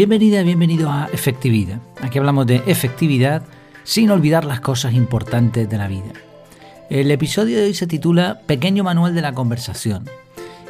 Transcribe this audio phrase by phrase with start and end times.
[0.00, 1.78] Bienvenida, bienvenido a Efectividad.
[2.00, 3.42] Aquí hablamos de efectividad
[3.84, 6.14] sin olvidar las cosas importantes de la vida.
[6.88, 10.06] El episodio de hoy se titula Pequeño Manual de la Conversación.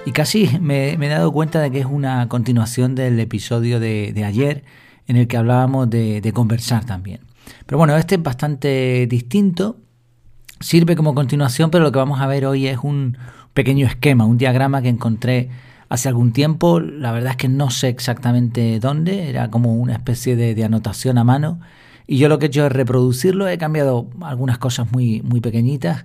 [0.05, 4.65] Y casi me, he dado cuenta de que es una continuación del episodio de, ayer
[5.07, 7.21] en el que hablábamos de, de conversar también.
[7.67, 9.77] Pero bueno, este es bastante distinto.
[10.59, 13.17] Sirve como continuación, pero lo que vamos a ver hoy es un
[13.55, 15.51] pequeño esquema, un diagrama que encontré
[15.91, 20.37] hace algún tiempo, la verdad es que no sé exactamente dónde, era como una especie
[20.37, 21.61] de, anotación a mano.
[22.07, 26.05] Y yo lo que he hecho es reproducirlo, he cambiado algunas cosas muy, muy pequeñitas.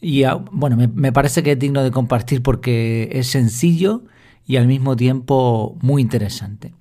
[0.00, 4.02] Y ah, bueno, me, parece que es digno de compartir porque es sencillo
[4.44, 6.74] y al mismo tiempo muy interesante.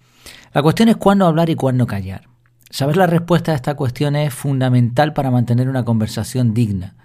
[0.51, 2.27] La cuestión es cuándo hablar y cuándo callar.
[2.71, 6.95] Saber la respuesta a esta cuestión es fundamental para mantener una conversación digna.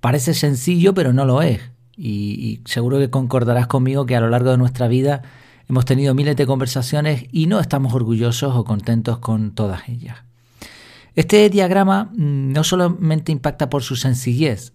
[0.00, 4.50] Parece sencillo, pero no lo es y, seguro que concordarás conmigo que a lo largo
[4.50, 5.22] de nuestra vida
[5.68, 10.18] hemos tenido miles de conversaciones y no estamos orgullosos o contentos con todas ellas.
[11.14, 14.72] Este diagrama mm, no solamente impacta por su sencillez,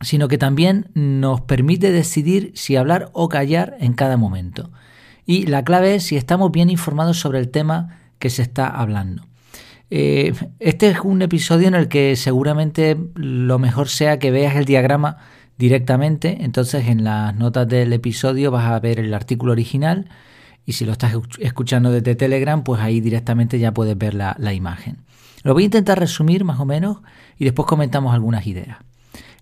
[0.00, 4.70] sino que también nos permite decidir si hablar o callar en cada momento.
[5.26, 9.26] Y la clave es si estamos bien informados sobre el tema que se está hablando.
[9.90, 14.64] Eh, este es un episodio en el que seguramente lo mejor sea que veas el
[14.66, 15.18] diagrama
[15.58, 16.38] directamente.
[16.40, 20.08] Entonces en las notas del episodio vas a ver el artículo original
[20.64, 24.98] y si lo estás escuchando desde Telegram, pues ahí directamente ya puedes ver la, imagen.
[25.42, 26.98] Lo voy a intentar resumir más o menos
[27.38, 28.76] y después comentamos algunas ideas.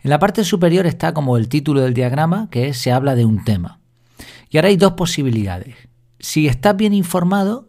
[0.05, 3.25] En la parte superior está como el título del diagrama, que es se habla de
[3.25, 3.81] un tema.
[4.50, 5.75] Y ahora hay dos posibilidades.
[6.20, 7.67] Si estás bien informado,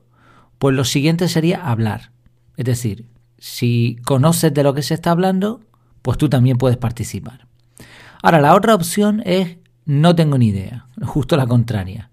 [0.60, 2.12] pues lo siguiente sería hablar.
[2.58, 3.08] Es decir,
[3.40, 5.62] si conoces de lo que se está hablando,
[6.04, 7.47] pues tú también puedes participar.
[8.22, 12.12] Ahora, la otra opción es no tengo ni idea, justo la contraria.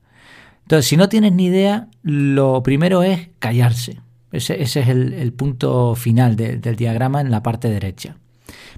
[0.63, 4.01] Entonces, si no tienes ni idea, lo primero es callarse.
[4.33, 8.17] Ese, es el, punto final del diagrama en la parte derecha.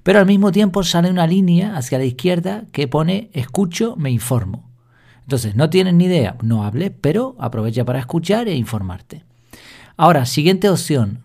[0.02, 4.70] Pero al mismo tiempo sale una línea hacia la izquierda que pone escucho, me informo.
[5.22, 9.24] Entonces, no tienes ni idea, no hable, pero aprovecha para escuchar e informarte.
[9.96, 11.22] Ahora, siguiente opción.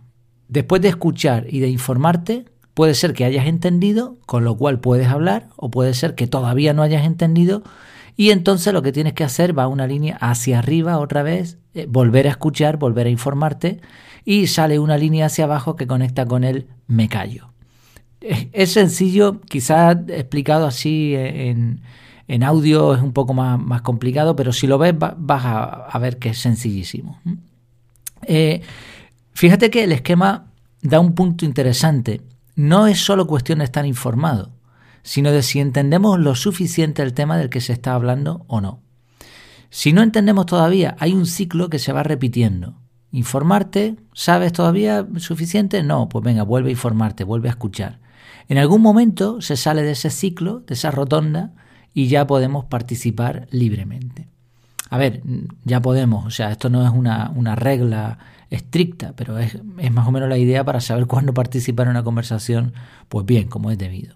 [0.47, 5.07] Después de escuchar y de informarte, Puede ser que hayas entendido, con lo cual puedes
[5.07, 7.63] hablar, o puede ser que todavía no hayas entendido,
[8.15, 11.85] y entonces lo que tienes que hacer va una línea hacia arriba otra vez, eh,
[11.89, 13.81] volver a escuchar, volver a informarte,
[14.23, 17.51] y sale una línea hacia abajo que conecta con el me callo.
[18.21, 21.81] Es sencillo, quizás explicado así en,
[22.43, 26.29] audio es un poco más, más, complicado, pero si lo ves vas a, ver que
[26.29, 27.19] es sencillísimo.
[28.21, 28.61] Eh,
[29.33, 30.45] fíjate que el esquema
[30.83, 32.21] da un punto interesante
[32.55, 34.51] no es solo cuestión de estar informado,
[35.03, 38.81] sino de si entendemos lo suficiente el tema del que se está hablando o no.
[39.69, 42.75] Si no entendemos todavía, hay un ciclo que se va repitiendo.
[43.11, 45.83] Informarte, ¿sabes todavía suficiente?
[45.83, 47.99] No, pues venga, vuelve a informarte, vuelve a escuchar.
[48.47, 51.53] En algún momento se sale de ese ciclo, de esa rotonda,
[51.93, 54.30] y ya podemos participar libremente.
[54.91, 55.23] A ver,
[55.63, 58.19] ya podemos, o sea, esto no es una, una regla
[58.49, 59.57] estricta, pero es,
[59.89, 62.73] más o menos la idea para saber cuándo participar en una conversación,
[63.07, 64.15] pues bien, como es debido.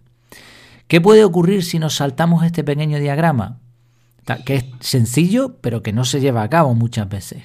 [0.89, 3.59] ¿Qué puede ocurrir si nos saltamos este pequeño diagrama?
[4.45, 7.43] Que es sencillo, pero que no se lleva a cabo muchas veces.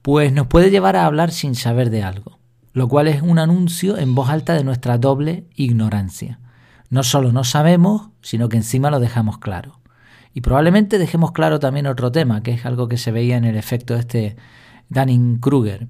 [0.00, 2.38] Pues nos puede llevar a hablar sin saber de algo,
[2.72, 6.38] lo cual es un anuncio en voz alta de nuestra doble ignorancia.
[6.88, 9.80] No solo no sabemos, sino que encima lo dejamos claro.
[10.38, 13.56] Y probablemente dejemos claro también otro tema, que es algo que se veía en el
[13.56, 14.36] efecto este
[14.88, 15.88] Dunning-Kruger,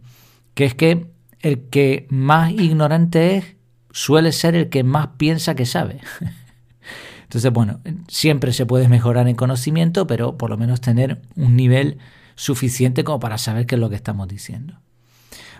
[0.54, 1.10] que es que
[1.40, 3.56] el que más ignorante es
[3.90, 6.00] suele ser el que más piensa que sabe.
[7.24, 11.98] Entonces, bueno, siempre se puede mejorar en conocimiento, pero por lo menos tener un nivel
[12.34, 14.80] suficiente como para saber qué es lo que estamos diciendo.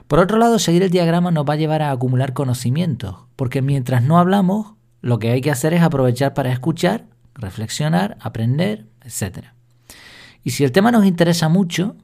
[0.07, 4.03] Por otro lado, seguir el diagrama nos va a llevar a acumular conocimientos, porque mientras
[4.03, 7.05] no hablamos, lo que hay que hacer es aprovechar para escuchar,
[7.39, 9.47] reflexionar, aprender, etc.
[10.45, 11.97] Y si el tema nos interesa mucho,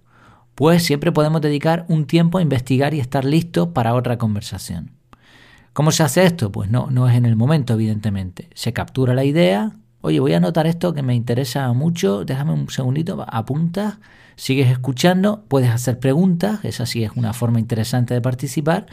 [0.54, 4.92] pues siempre podemos dedicar un tiempo a investigar y estar listos para otra conversación.
[5.72, 6.52] ¿Cómo se hace esto?
[6.52, 8.48] Pues no, no es en el momento, evidentemente.
[8.54, 12.68] Se captura la idea, oye, voy a anotar esto que me interesa mucho, déjame un
[12.70, 13.94] segundito, apuntas,
[14.36, 18.86] sigues escuchando, puedes hacer preguntas, esa sí es una forma interesante de participar,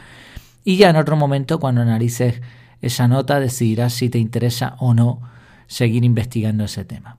[0.64, 2.40] y ya en otro momento, cuando analices
[2.80, 5.20] esa nota, decidirás si te interesa o no
[5.66, 7.18] seguir investigando ese tema.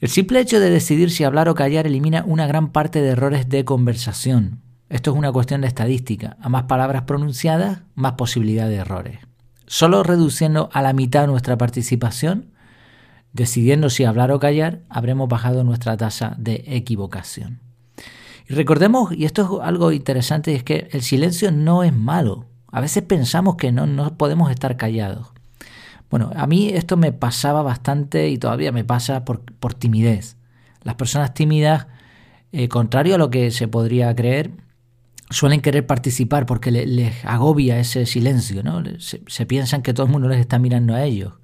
[0.00, 3.48] El simple hecho de decidir si hablar o callar elimina una gran parte de errores
[3.48, 4.60] de conversación.
[4.90, 6.36] Esto es una cuestión de estadística.
[6.40, 9.18] A más palabras pronunciadas, más posibilidad de errores.
[9.66, 12.50] Solo reduciendo a la mitad nuestra participación,
[13.32, 17.60] decidiendo si hablar o callar, habremos bajado nuestra tasa de equivocación.
[18.48, 22.46] Y recordemos, y esto es algo interesante, es que el silencio no es malo.
[22.70, 25.33] A veces pensamos que no, no podemos estar callados.
[26.10, 30.36] Bueno, a mí esto me pasaba bastante y todavía me pasa por, por timidez.
[30.82, 31.86] Las personas tímidas,
[32.52, 34.52] eh, contrario a lo que se podría creer,
[35.30, 38.82] suelen querer participar porque les agobia ese silencio, ¿no?
[38.98, 41.34] Se, piensan que todo el mundo les está mirando a ellos.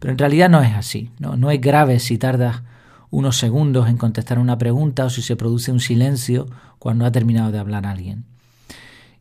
[0.00, 1.36] Pero en realidad no es así, ¿no?
[1.36, 2.62] No es grave si tardas
[3.10, 6.46] unos segundos en contestar una pregunta o si se produce un silencio
[6.78, 8.24] cuando ha terminado de hablar alguien.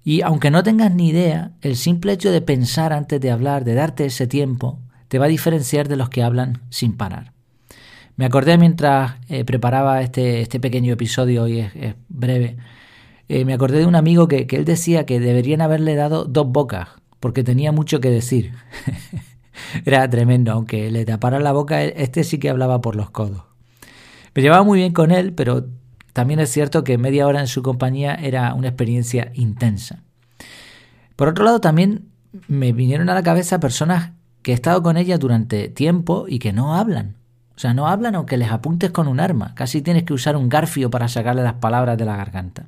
[0.04, 3.74] Y aunque no tengas ni idea, el simple hecho de pensar antes de hablar, de
[3.74, 7.34] darte ese tiempo, te va a diferenciar de los que hablan sin parar.
[8.16, 12.58] Me acordé mientras eh, preparaba este, este, pequeño episodio, y es, breve,
[13.30, 16.48] eh, me acordé de un amigo que, que él decía que deberían haberle dado dos
[16.48, 16.90] bocas,
[17.20, 18.54] porque tenía mucho que decir.
[19.86, 23.44] Era tremendo, aunque le tapara la boca, este sí que hablaba por los codos.
[24.34, 25.68] Me llevaba muy bien con él, pero
[26.14, 30.04] también es cierto que media hora en su compañía era una experiencia intensa.
[31.16, 32.10] Por otro lado, también
[32.48, 34.14] me vinieron a la cabeza personas
[34.48, 37.18] que he estado con ellas durante tiempo y que no hablan.
[37.58, 39.54] O sea, no hablan aunque les apuntes con un arma.
[39.56, 42.68] Casi tienes que usar un garfio para sacarle las palabras de la garganta.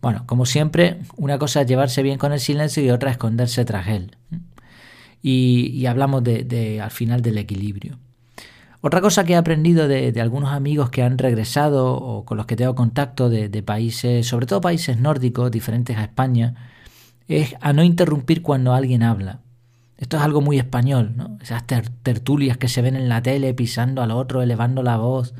[0.00, 3.88] Bueno, como siempre, una cosa es llevarse bien con el silencio y otra esconderse tras
[3.88, 4.16] él.
[5.22, 7.98] Y, hablamos de, al final del equilibrio.
[8.80, 12.54] Otra cosa que he aprendido de, algunos amigos que han regresado o con los que
[12.54, 16.54] tengo contacto de, países, sobre todo países nórdicos, diferentes a España,
[17.26, 19.40] es a no interrumpir cuando alguien habla.
[19.98, 21.38] Esto es algo muy español, ¿no?
[21.40, 25.34] Esas tertulias que se ven en la tele pisando al otro, elevando la voz.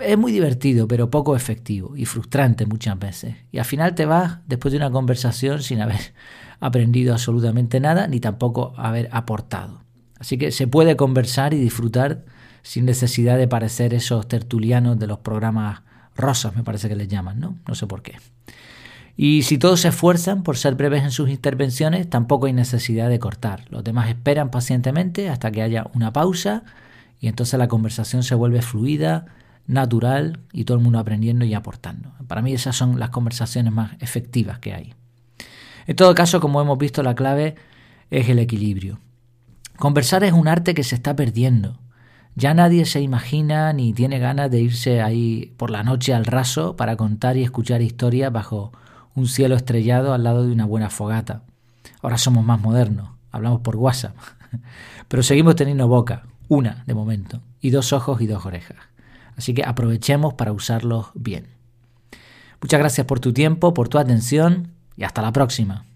[0.00, 3.36] Es muy divertido, pero poco efectivo y frustrante muchas veces.
[3.52, 6.00] Y al final te vas después de una conversación sin haber
[6.60, 9.84] aprendido absolutamente nada ni tampoco haber aportado.
[10.18, 12.24] Así que se puede conversar y disfrutar
[12.62, 15.82] sin necesidad de parecer esos tertulianos de los programas
[16.16, 17.58] rosas, me parece que les llaman, ¿no?
[17.66, 18.16] No sé por qué.
[19.22, 23.18] Y si todos se esfuerzan por ser breves en sus intervenciones, tampoco hay necesidad de
[23.18, 23.66] cortar.
[23.68, 26.62] Los demás esperan pacientemente hasta que haya una pausa
[27.20, 29.26] y entonces la conversación se vuelve fluida,
[29.66, 32.14] natural y todo el mundo aprendiendo y aportando.
[32.28, 34.94] Para mí esas son las conversaciones más efectivas que hay.
[35.86, 37.56] En todo caso, como hemos visto, la clave
[38.10, 39.00] es el equilibrio.
[39.76, 41.78] Conversar es un arte que se está perdiendo.
[42.36, 46.74] Ya nadie se imagina ni tiene ganas de irse ahí por la noche al raso
[46.74, 48.72] para contar y escuchar historias bajo
[49.14, 51.42] un cielo estrellado al lado de una buena fogata.
[52.02, 54.16] Ahora somos más modernos, hablamos por WhatsApp,
[55.08, 58.76] pero seguimos teniendo boca, una de momento, y dos ojos y dos orejas.
[59.36, 61.48] Así que aprovechemos para usarlos bien.
[62.60, 65.86] Muchas gracias por tu tiempo, por tu atención y hasta la próxima.